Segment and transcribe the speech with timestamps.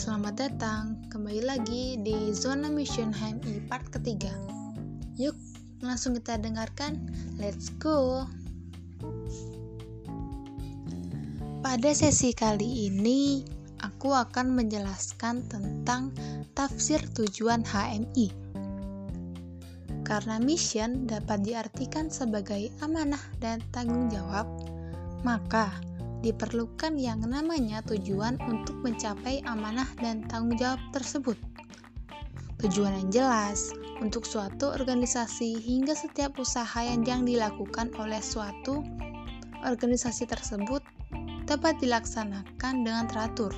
[0.00, 4.32] selamat datang kembali lagi di Zona Mission HMI part ketiga.
[5.20, 5.36] Yuk,
[5.84, 6.96] langsung kita dengarkan.
[7.36, 8.24] Let's go.
[11.60, 13.44] Pada sesi kali ini,
[13.84, 16.16] aku akan menjelaskan tentang
[16.56, 18.32] tafsir tujuan HMI.
[20.00, 24.48] Karena mission dapat diartikan sebagai amanah dan tanggung jawab,
[25.28, 25.76] maka
[26.20, 31.36] diperlukan yang namanya tujuan untuk mencapai amanah dan tanggung jawab tersebut.
[32.60, 33.72] Tujuan yang jelas
[34.04, 38.84] untuk suatu organisasi hingga setiap usaha yang, dilakukan oleh suatu
[39.64, 40.84] organisasi tersebut
[41.48, 43.52] dapat dilaksanakan dengan teratur.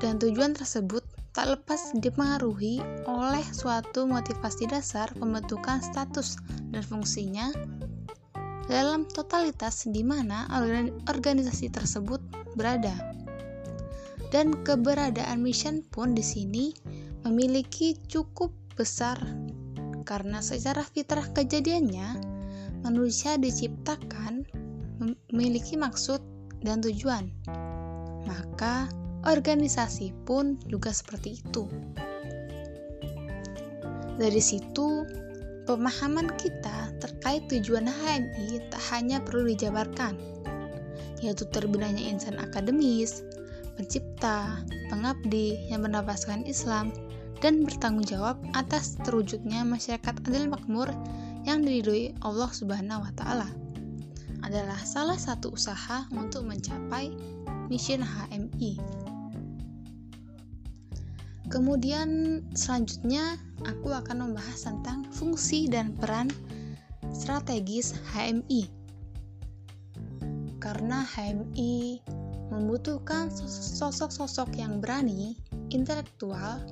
[0.00, 1.00] Dan tujuan tersebut
[1.32, 6.36] tak lepas dipengaruhi oleh suatu motivasi dasar pembentukan status
[6.68, 7.48] dan fungsinya
[8.66, 10.48] dalam totalitas di mana
[11.08, 12.20] organisasi tersebut
[12.56, 12.94] berada.
[14.32, 16.74] Dan keberadaan mission pun di sini
[17.22, 19.16] memiliki cukup besar
[20.04, 22.18] karena secara fitrah kejadiannya
[22.82, 24.44] manusia diciptakan
[25.30, 26.20] memiliki maksud
[26.60, 27.30] dan tujuan.
[28.26, 28.90] Maka
[29.24, 31.64] organisasi pun juga seperti itu.
[34.14, 35.02] Dari situ
[35.64, 40.12] Pemahaman kita terkait tujuan HMI tak hanya perlu dijabarkan,
[41.24, 43.24] yaitu terbinanya insan akademis,
[43.72, 44.60] pencipta,
[44.92, 46.92] pengabdi yang bernafaskan Islam,
[47.40, 50.92] dan bertanggung jawab atas terwujudnya masyarakat adil makmur
[51.48, 53.48] yang diridhoi Allah Subhanahu wa taala.
[54.44, 57.08] Adalah salah satu usaha untuk mencapai
[57.72, 58.76] misi HMI.
[61.48, 66.28] Kemudian selanjutnya aku akan membahas tentang fungsi dan peran
[67.12, 68.68] strategis HMI.
[70.60, 72.00] Karena HMI
[72.48, 75.36] membutuhkan sosok-sosok yang berani,
[75.74, 76.64] intelektual,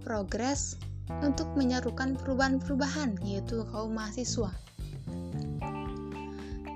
[0.00, 0.78] progres
[1.24, 4.52] untuk menyerukan perubahan-perubahan yaitu kaum mahasiswa.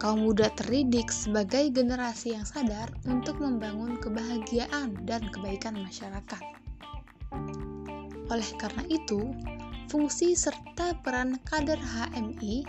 [0.02, 6.61] Kaum muda terdidik sebagai generasi yang sadar untuk membangun kebahagiaan dan kebaikan masyarakat.
[8.32, 9.37] Oleh karena itu,
[9.93, 12.65] fungsi serta peran kader HMI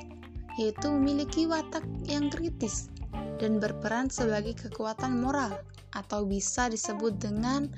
[0.60, 2.92] yaitu memiliki watak yang kritis
[3.40, 5.56] dan berperan sebagai kekuatan moral
[5.96, 7.72] atau bisa disebut dengan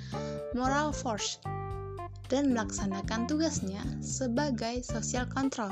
[0.57, 1.39] moral force
[2.27, 5.71] dan melaksanakan tugasnya sebagai social control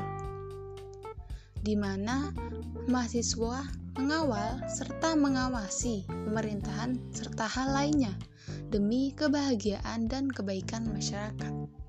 [1.63, 2.29] di mana
[2.91, 3.63] mahasiswa
[3.96, 8.12] mengawal serta mengawasi pemerintahan serta hal lainnya
[8.68, 11.82] demi kebahagiaan dan kebaikan masyarakat.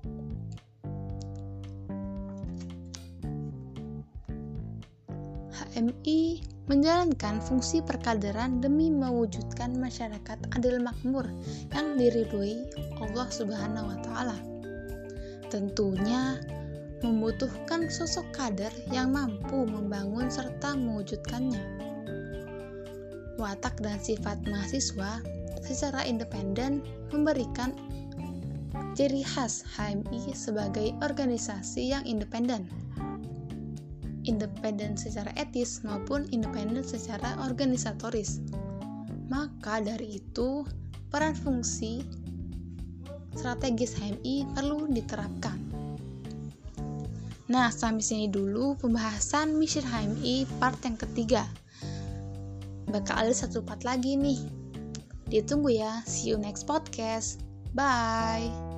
[5.75, 6.39] HMI
[6.71, 11.27] menjalankan fungsi perkaderan demi mewujudkan masyarakat adil makmur
[11.75, 12.63] yang diridhoi
[13.03, 14.39] Allah Subhanahu wa taala.
[15.51, 16.39] Tentunya
[17.03, 21.59] membutuhkan sosok kader yang mampu membangun serta mewujudkannya.
[23.35, 25.19] Watak dan sifat mahasiswa
[25.59, 27.75] secara independen memberikan
[28.95, 32.63] ciri khas HMI sebagai organisasi yang independen
[34.25, 38.41] independen secara etis maupun independen secara organisatoris.
[39.29, 40.65] Maka dari itu,
[41.09, 42.05] peran fungsi
[43.35, 45.57] strategis HMI perlu diterapkan.
[47.45, 51.45] Nah, sampai sini dulu pembahasan misi HMI part yang ketiga.
[52.89, 54.41] Bakal ada satu part lagi nih.
[55.29, 56.01] Ditunggu ya.
[56.09, 57.41] See you next podcast.
[57.77, 58.74] Bye.